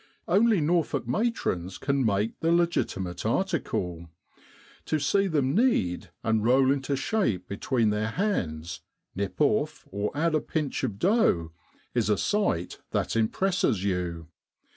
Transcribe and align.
Only 0.27 0.61
Norfolk 0.61 1.07
matrons 1.07 1.77
can 1.77 2.03
make 2.03 2.39
the 2.39 2.51
legitimate 2.51 3.23
article 3.23 4.09
to 4.85 4.97
see 4.97 5.27
them 5.27 5.53
knead, 5.53 6.09
and 6.23 6.43
roll 6.43 6.71
into 6.71 6.95
shape 6.95 7.47
between 7.47 7.91
their 7.91 8.07
hands, 8.07 8.81
nip 9.13 9.39
off 9.39 9.87
or 9.91 10.09
add 10.17 10.33
a 10.33 10.41
pinch 10.41 10.83
of 10.83 10.97
dough 10.97 11.51
is 11.93 12.09
a 12.09 12.17
sight 12.17 12.79
that 12.89 13.15
impresses 13.15 13.83
you. 13.83 14.27